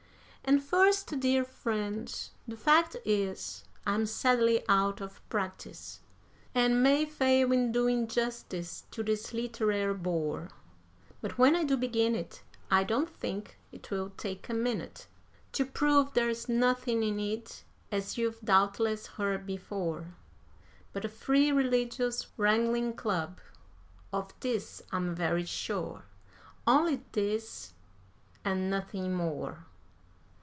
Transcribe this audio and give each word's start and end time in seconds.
And 0.43 0.61
first, 0.61 1.17
dear 1.19 1.45
friends, 1.45 2.31
the 2.47 2.57
fact 2.57 2.97
is, 3.05 3.63
I'm 3.85 4.05
sadly 4.07 4.63
out 4.67 4.99
of 4.99 5.21
practice, 5.29 6.01
And 6.55 6.81
may 6.83 7.05
fail 7.05 7.51
in 7.53 7.71
doing 7.71 8.07
justice 8.07 8.85
to 8.91 9.01
this 9.03 9.33
literary 9.33 9.93
bore; 9.93 10.49
But 11.21 11.37
when 11.37 11.55
I 11.55 11.63
do 11.63 11.77
begin 11.77 12.15
it, 12.15 12.41
I 12.71 12.83
don't 12.83 13.07
think 13.07 13.59
'twill 13.83 14.09
take 14.17 14.49
a 14.49 14.53
minute 14.55 15.05
To 15.53 15.63
prove 15.65 16.11
there's 16.15 16.49
nothing 16.49 17.01
in 17.03 17.19
it 17.19 17.63
(as 17.91 18.17
you've 18.17 18.41
doubtless 18.41 19.05
heard 19.07 19.45
before), 19.45 20.15
But 20.91 21.05
a 21.05 21.09
free 21.09 21.51
religious 21.53 22.27
wrangling 22.35 22.93
club 22.95 23.39
of 24.11 24.33
this 24.41 24.81
I'm 24.91 25.15
very 25.15 25.45
sure 25.45 26.05
Only 26.67 27.05
this 27.13 27.73
and 28.43 28.69
nothing 28.71 29.13
more! 29.13 29.67